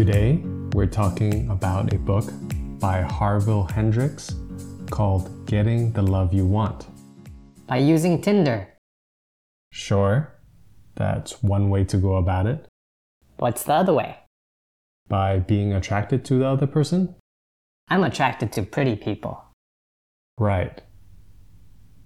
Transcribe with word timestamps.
Today, 0.00 0.42
we're 0.72 0.86
talking 0.86 1.50
about 1.50 1.92
a 1.92 1.98
book 1.98 2.32
by 2.78 3.02
Harville 3.02 3.64
Hendrix 3.64 4.34
called 4.88 5.44
Getting 5.44 5.92
the 5.92 6.00
Love 6.00 6.32
You 6.32 6.46
Want. 6.46 6.86
By 7.66 7.76
using 7.76 8.22
Tinder. 8.22 8.66
Sure, 9.72 10.32
that's 10.94 11.42
one 11.42 11.68
way 11.68 11.84
to 11.84 11.98
go 11.98 12.16
about 12.16 12.46
it. 12.46 12.66
What's 13.36 13.64
the 13.64 13.74
other 13.74 13.92
way? 13.92 14.16
By 15.06 15.38
being 15.38 15.74
attracted 15.74 16.24
to 16.24 16.38
the 16.38 16.46
other 16.46 16.66
person? 16.66 17.14
I'm 17.88 18.02
attracted 18.02 18.52
to 18.52 18.62
pretty 18.62 18.96
people. 18.96 19.44
Right. 20.38 20.80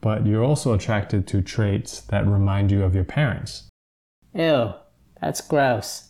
But 0.01 0.27
you're 0.27 0.43
also 0.43 0.73
attracted 0.73 1.29
to 1.29 1.43
traits 1.43 2.01
that 2.01 2.27
remind 2.27 2.73
you 2.73 2.83
of 2.83 2.97
your 2.97 3.05
parents. 3.05 3.69
Ew, 4.35 4.73
that's 5.21 5.41
gross. 5.41 6.09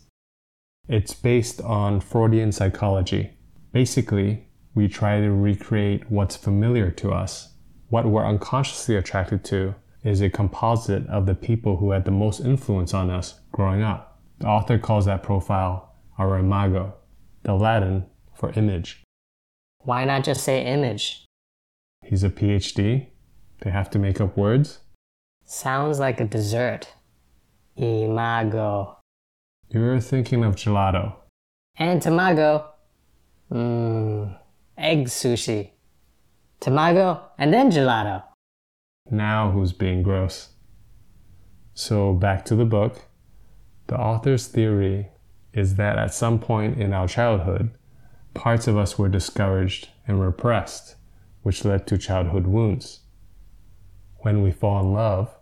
It's 0.87 1.15
based 1.15 1.63
on 1.63 2.01
Freudian 2.01 2.53
psychology. 2.53 3.39
Basically, 3.73 4.49
we 4.75 4.87
try 4.87 5.21
to 5.21 5.31
recreate 5.31 6.11
what's 6.11 6.37
familiar 6.37 6.91
to 6.91 7.11
us. 7.11 7.55
What 7.89 8.07
we're 8.07 8.27
unconsciously 8.27 8.97
attracted 8.97 9.45
to 9.47 9.77
is 10.03 10.21
a 10.21 10.29
composite 10.29 11.07
of 11.07 11.25
the 11.25 11.35
people 11.35 11.79
who 11.79 11.93
had 11.93 12.05
the 12.05 12.11
most 12.11 12.41
influence 12.41 12.93
on 12.93 13.09
us 13.09 13.41
growing 13.51 13.83
up. 13.83 14.21
The 14.41 14.47
author 14.47 14.79
calls 14.79 15.07
that 15.07 15.23
profile 15.23 15.95
our 16.19 16.39
imago, 16.39 16.95
the 17.45 17.55
Latin 17.55 18.05
for 18.35 18.51
image. 18.51 19.03
Why 19.79 20.05
not 20.05 20.25
just 20.25 20.45
say 20.45 20.67
image? 20.67 21.25
He's 22.05 22.23
a 22.23 22.31
PhD. 22.31 23.07
They 23.63 23.71
have 23.71 23.89
to 23.91 23.99
make 23.99 24.21
up 24.21 24.37
words. 24.37 24.81
Sounds 25.47 25.99
like 25.99 26.21
a 26.21 26.25
dessert. 26.25 26.89
Imago. 27.77 28.99
You're 29.75 29.99
thinking 29.99 30.45
of 30.45 30.55
gelato. 30.55 31.17
And 31.77 32.01
tamago. 32.01 32.65
Mmm. 33.51 34.39
Egg 34.79 35.07
sushi. 35.07 35.71
Tamago 36.61 37.21
and 37.39 37.53
then 37.53 37.73
gelato. 37.73 38.23
Now 39.11 39.51
who's 39.51 39.73
being 39.73 40.05
gross? 40.05 40.51
So 41.75 42.13
back 42.13 42.45
to 42.45 42.55
the 42.55 42.65
book. 42.65 43.07
The 43.89 43.97
author's 43.97 44.47
theory 44.47 45.09
is 45.53 45.75
that 45.75 45.99
at 45.99 46.15
some 46.15 46.39
point 46.39 46.81
in 46.81 46.93
our 46.93 47.09
childhood, 47.09 47.73
parts 48.33 48.69
of 48.69 48.77
us 48.77 48.97
were 48.97 49.09
discouraged 49.09 49.89
and 50.07 50.21
repressed, 50.21 50.95
which 51.43 51.65
led 51.65 51.89
to 51.89 51.99
childhood 51.99 52.47
wounds. 52.47 53.01
When 54.19 54.41
we 54.41 54.53
fall 54.53 54.81
in 54.85 54.93
love, 54.93 55.37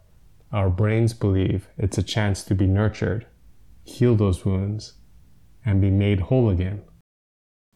our 0.50 0.70
brains 0.70 1.12
believe 1.12 1.68
it's 1.76 1.98
a 1.98 2.02
chance 2.02 2.42
to 2.44 2.54
be 2.54 2.66
nurtured, 2.66 3.26
heal 3.84 4.14
those 4.14 4.44
wounds, 4.44 4.94
and 5.64 5.80
be 5.80 5.90
made 5.90 6.20
whole 6.20 6.50
again. 6.50 6.82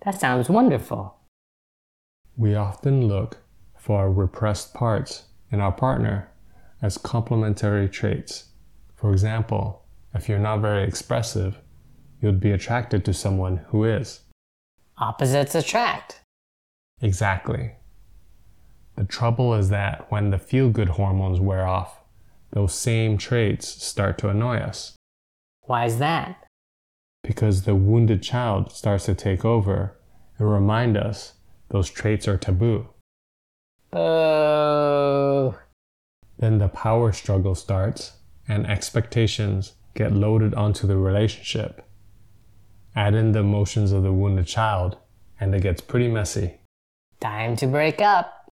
That 0.04 0.20
sounds 0.20 0.48
wonderful. 0.48 1.18
We 2.36 2.54
often 2.54 3.06
look 3.06 3.38
for 3.78 3.98
our 4.00 4.10
repressed 4.10 4.74
parts 4.74 5.24
in 5.50 5.60
our 5.60 5.72
partner 5.72 6.30
as 6.82 6.98
complementary 6.98 7.88
traits. 7.88 8.50
For 8.94 9.12
example, 9.12 9.84
if 10.14 10.28
you're 10.28 10.38
not 10.38 10.60
very 10.60 10.84
expressive, 10.84 11.60
you'd 12.20 12.41
be 12.41 12.50
attracted 12.50 13.04
to 13.04 13.14
someone 13.14 13.58
who 13.68 13.84
is. 13.84 14.20
Opposites 14.98 15.54
attract. 15.54 16.22
Exactly. 17.02 17.72
The 18.96 19.04
trouble 19.04 19.54
is 19.54 19.68
that 19.68 20.10
when 20.10 20.30
the 20.30 20.38
feel 20.38 20.70
good 20.70 20.91
hormones 20.91 21.38
wear 21.38 21.66
off, 21.66 22.00
those 22.52 22.74
same 22.74 23.18
traits 23.18 23.68
start 23.84 24.16
to 24.18 24.30
annoy 24.30 24.56
us. 24.56 24.95
Why 25.67 25.84
is 25.84 25.98
that? 25.98 26.45
Because 27.22 27.62
the 27.62 27.75
wounded 27.75 28.22
child 28.22 28.71
starts 28.71 29.06
to 29.06 29.15
take 29.15 29.44
over 29.44 29.97
and 30.38 30.50
remind 30.50 30.97
us 30.97 31.34
those 31.71 31.91
traits 31.91 32.28
are 32.28 32.38
taboo. 32.38 32.88
Boo. 33.91 35.56
Then 36.38 36.59
the 36.59 36.69
power 36.69 37.12
struggle 37.12 37.56
starts 37.56 38.12
and 38.47 38.66
expectations 38.66 39.75
get 39.94 40.12
loaded 40.12 40.55
onto 40.55 40.87
the 40.87 40.97
relationship. 40.97 41.84
Add 42.94 43.15
in 43.15 43.32
the 43.32 43.41
emotions 43.41 43.91
of 43.91 44.05
the 44.05 44.12
wounded 44.12 44.47
child, 44.47 44.99
and 45.41 45.55
it 45.55 45.62
gets 45.62 45.81
pretty 45.81 46.09
messy. 46.09 46.60
Time 47.21 47.56
to 47.56 47.66
break 47.66 48.00
up. 48.00 48.50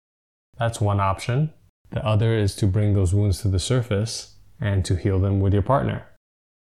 That's 0.59 0.79
one 0.79 0.99
option. 0.99 1.53
The 1.89 2.05
other 2.05 2.37
is 2.37 2.55
to 2.57 2.67
bring 2.67 2.93
those 2.93 3.13
wounds 3.13 3.41
to 3.41 3.47
the 3.47 3.59
surface 3.59 4.35
and 4.61 4.85
to 4.85 4.95
heal 4.95 5.19
them 5.19 5.39
with 5.39 5.53
your 5.53 5.63
partner 5.63 6.08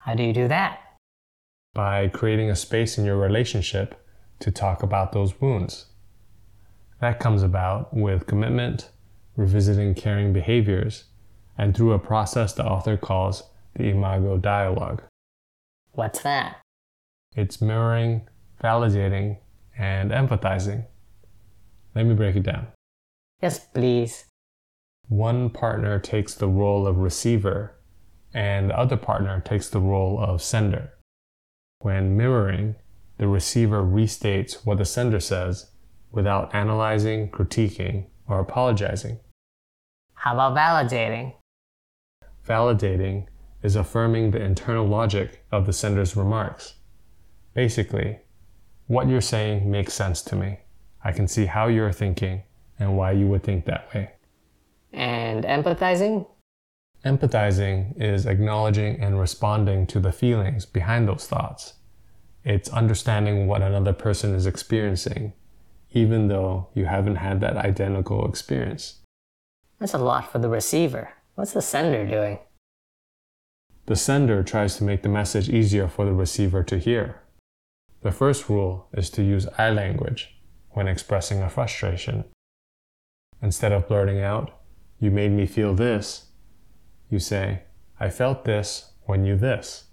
How 0.09 0.15
do 0.15 0.23
you 0.23 0.33
do 0.33 0.47
that? 0.47 0.79
by 1.75 2.07
creating 2.07 2.49
a 2.49 2.55
space 2.55 2.97
in 2.97 3.05
your 3.05 3.15
relationship 3.15 4.03
to 4.39 4.49
talk 4.49 4.81
about 4.81 5.11
those 5.11 5.39
wounds. 5.39 5.85
That 6.99 7.19
comes 7.19 7.43
about 7.43 7.93
with 7.93 8.25
commitment, 8.25 8.89
revisiting 9.35 9.93
caring 9.93 10.33
behaviors, 10.33 11.03
and 11.59 11.77
through 11.77 11.93
a 11.93 11.99
process 11.99 12.53
the 12.53 12.65
author 12.65 12.97
calls 12.97 13.43
the 13.75 13.89
Imago 13.89 14.37
Dialogue. 14.37 15.03
What's 15.91 16.21
that? 16.23 16.57
It's 17.35 17.61
mirroring, 17.61 18.27
validating, 18.63 19.37
and 19.77 20.09
empathizing. 20.09 20.87
Let 21.93 22.07
me 22.07 22.15
break 22.15 22.35
it 22.35 22.43
down. 22.43 22.65
Yes, 23.43 23.59
please. 23.59 24.25
One 25.07 25.51
partner 25.51 25.99
takes 25.99 26.33
the 26.33 26.47
role 26.47 26.87
of 26.87 26.97
receiver, 26.97 27.78
and 28.33 28.69
the 28.69 28.77
other 28.77 28.97
partner 28.97 29.41
takes 29.41 29.69
the 29.69 29.79
role 29.79 30.19
of 30.19 30.41
sender. 30.41 30.93
When 31.79 32.17
mirroring, 32.17 32.75
the 33.17 33.27
receiver 33.27 33.83
restates 33.83 34.65
what 34.65 34.77
the 34.77 34.85
sender 34.85 35.19
says 35.19 35.71
without 36.11 36.53
analyzing, 36.53 37.29
critiquing, 37.29 38.07
or 38.27 38.39
apologizing. 38.39 39.19
How 40.13 40.33
about 40.33 40.55
validating? 40.55 41.33
Validating 42.45 43.27
is 43.61 43.75
affirming 43.75 44.31
the 44.31 44.41
internal 44.41 44.87
logic 44.87 45.45
of 45.51 45.65
the 45.65 45.73
sender's 45.73 46.15
remarks. 46.15 46.75
Basically, 47.53 48.19
what 48.87 49.07
you're 49.07 49.21
saying 49.21 49.69
makes 49.69 49.93
sense 49.93 50.21
to 50.23 50.35
me. 50.35 50.59
I 51.03 51.11
can 51.11 51.27
see 51.27 51.45
how 51.45 51.67
you're 51.67 51.91
thinking 51.91 52.43
and 52.79 52.97
why 52.97 53.11
you 53.11 53.27
would 53.27 53.43
think 53.43 53.65
that 53.65 53.93
way. 53.93 54.11
And 54.91 55.43
empathizing? 55.43 56.27
Empathizing 57.05 57.99
is 58.01 58.25
acknowledging 58.25 58.99
and 58.99 59.19
responding 59.19 59.87
to 59.87 60.01
the 60.01 60.11
feelings 60.11 60.65
behind 60.65 61.07
those 61.07 61.27
thoughts. 61.27 61.75
It's 62.43 62.69
understanding 62.69 63.47
what 63.47 63.61
another 63.61 63.93
person 63.93 64.35
is 64.35 64.45
experiencing, 64.45 65.31
even 65.91 66.27
though 66.27 66.67
you 66.73 66.85
haven't 66.85 67.17
had 67.17 67.39
that 67.39 67.55
identical 67.55 68.27
experience. 68.27 68.99
That's 69.79 69.93
a 69.93 69.97
lot 69.97 70.29
for 70.29 70.39
the 70.39 70.49
receiver. 70.49 71.13
What's 71.35 71.53
the 71.53 71.61
sender 71.61 72.05
doing? 72.05 72.39
The 73.85 73.95
sender 73.95 74.43
tries 74.43 74.75
to 74.77 74.83
make 74.83 75.01
the 75.01 75.09
message 75.09 75.47
easier 75.49 75.87
for 75.87 76.03
the 76.05 76.13
receiver 76.13 76.63
to 76.63 76.77
hear. 76.77 77.21
The 78.01 78.11
first 78.11 78.49
rule 78.49 78.87
is 78.93 79.09
to 79.11 79.23
use 79.23 79.47
I 79.57 79.69
language 79.71 80.35
when 80.71 80.87
expressing 80.87 81.41
a 81.41 81.49
frustration. 81.49 82.25
Instead 83.41 83.71
of 83.71 83.87
blurting 83.87 84.21
out, 84.21 84.51
You 85.01 85.11
made 85.11 85.31
me 85.31 85.45
feel 85.45 85.73
this, 85.73 86.25
you 87.09 87.19
say, 87.19 87.63
I 87.99 88.09
felt 88.09 88.45
this 88.45 88.91
when 89.05 89.25
you 89.25 89.35
this. 89.35 89.85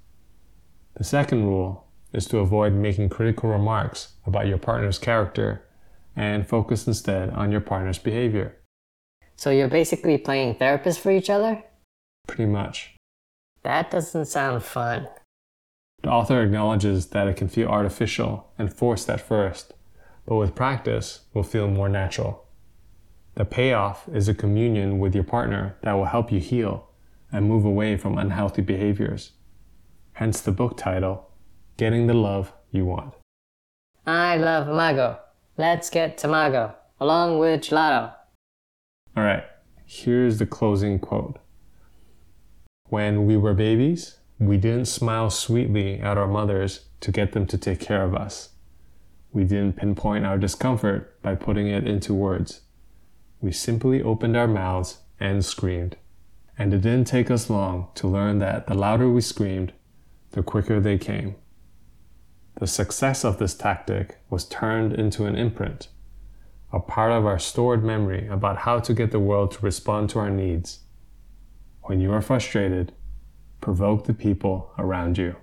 The 0.95 1.05
second 1.05 1.45
rule 1.45 1.87
is 2.13 2.27
to 2.27 2.39
avoid 2.39 2.73
making 2.73 3.09
critical 3.09 3.51
remarks 3.51 4.13
about 4.27 4.47
your 4.47 4.59
partner's 4.59 4.99
character 4.99 5.63
and 6.15 6.47
focus 6.47 6.87
instead 6.87 7.31
on 7.31 7.53
your 7.53 7.61
partner's 7.61 7.99
behavior. 7.99 8.57
So 9.37 9.51
you're 9.51 9.69
basically 9.69 10.17
playing 10.17 10.55
therapist 10.55 11.01
for 11.01 11.11
each 11.11 11.29
other? 11.29 11.63
Pretty 12.27 12.47
much. 12.47 12.95
That 13.63 13.91
doesn't 13.91 14.27
sound 14.27 14.63
fun. 14.63 15.09
The 16.03 16.11
author 16.11 16.43
acknowledges 16.43 17.09
that 17.09 17.27
it 17.27 17.37
can 17.37 17.49
feel 17.49 17.69
artificial 17.69 18.49
and 18.59 18.73
forced 18.73 19.11
at 19.11 19.21
first, 19.21 19.75
but 20.27 20.37
with 20.37 20.55
practice 20.55 21.21
will 21.35 21.43
feel 21.43 21.69
more 21.69 21.89
natural. 21.89 22.47
The 23.35 23.45
payoff 23.45 24.09
is 24.13 24.29
a 24.29 24.35
communion 24.35 24.99
with 24.99 25.15
your 25.15 25.25
partner 25.25 25.77
that 25.83 25.93
will 25.93 26.07
help 26.07 26.33
you 26.33 26.41
heal 26.41 26.86
and 27.33 27.49
move 27.49 27.65
away 27.65 27.97
from 27.97 28.19
unhealthy 28.19 28.63
behaviors. 28.63 29.33
Hence 30.15 30.41
the 30.41 30.53
book 30.53 30.77
title, 30.77 31.31
Getting 31.77 32.07
the 32.07 32.15
Love 32.15 32.53
You 32.71 32.87
Want. 32.87 33.15
I 34.07 34.37
love 34.37 34.69
Mago. 34.69 35.19
Let's 35.59 35.91
get 35.91 36.17
Tamago, 36.17 36.75
along 37.01 37.39
with 37.39 37.63
gelato. 37.63 38.13
All 39.17 39.25
right, 39.25 39.45
here's 39.85 40.39
the 40.39 40.47
closing 40.47 40.99
quote. 40.99 41.39
When 42.89 43.27
we 43.27 43.37
were 43.37 43.55
babies, 43.55 44.19
we 44.39 44.59
didn't 44.59 44.87
smile 44.87 45.31
sweetly 45.31 45.99
at 45.99 46.19
our 46.19 46.29
mothers 46.29 46.87
to 47.01 47.11
get 47.11 47.33
them 47.33 47.47
to 47.47 47.59
take 47.59 47.81
care 47.81 48.03
of 48.03 48.15
us. 48.15 48.51
We 49.33 49.45
didn't 49.45 49.77
pinpoint 49.77 50.25
our 50.25 50.39
discomfort 50.39 51.21
by 51.23 51.35
putting 51.35 51.67
it 51.69 51.87
into 51.87 52.15
words. 52.15 52.61
We 53.41 53.53
simply 53.53 54.03
opened 54.03 54.37
our 54.37 54.47
mouths 54.47 54.99
and 55.19 55.45
screamed. 55.45 55.97
And 56.59 56.73
it 56.73 56.81
didn't 56.81 57.07
take 57.07 57.31
us 57.31 57.51
long 57.51 57.89
to 57.97 58.09
learn 58.09 58.39
that 58.39 58.67
the 58.67 58.75
louder 58.75 59.11
we 59.11 59.21
screamed, 59.21 59.73
the 60.31 60.43
quicker 60.43 60.81
they 60.81 60.97
came. 60.99 61.37
The 62.59 62.67
success 62.67 63.25
of 63.25 63.39
this 63.39 63.55
tactic 63.55 64.19
was 64.31 64.49
turned 64.49 64.95
into 64.95 65.27
an 65.27 65.37
imprint, 65.37 65.89
a 66.73 66.81
part 66.81 67.13
of 67.13 67.27
our 67.27 67.39
stored 67.39 67.85
memory 67.85 68.27
about 68.29 68.59
how 68.59 68.81
to 68.81 68.95
get 68.95 69.11
the 69.11 69.21
world 69.21 69.51
to 69.53 69.61
respond 69.61 70.09
to 70.11 70.19
our 70.19 70.31
needs. 70.31 70.81
When 71.83 72.01
you 72.01 72.13
are 72.13 72.23
frustrated, 72.23 72.93
provoke 73.61 74.07
the 74.07 74.15
people 74.15 74.73
around 74.79 75.19
you. 75.19 75.37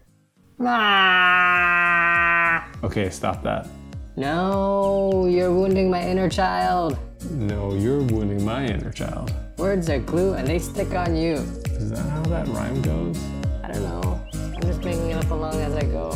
Okay, 2.83 3.09
stop 3.11 3.43
that. 3.43 3.67
No, 4.15 5.25
you're 5.27 5.53
wounding 5.53 5.89
my 5.89 6.01
inner 6.07 6.29
child. 6.29 6.97
No, 7.31 7.73
you're 7.73 8.01
wounding 8.01 8.43
my 8.43 8.65
inner 8.65 8.91
child. 8.91 9.33
Words 9.63 9.89
are 9.89 9.99
glue 9.99 10.33
and 10.33 10.45
they 10.45 10.59
stick 10.59 10.93
on 10.93 11.15
you. 11.15 11.35
Is 11.35 11.91
that 11.91 12.05
how 12.09 12.21
that 12.23 12.49
rhyme 12.49 12.81
goes? 12.81 13.17
I 13.63 13.71
don't 13.71 13.83
know. 13.83 14.21
I'm 14.33 14.61
just 14.61 14.83
making 14.83 15.11
it 15.11 15.13
up 15.13 15.31
along 15.31 15.55
as 15.61 15.73
I 15.73 15.83
go. 15.83 16.11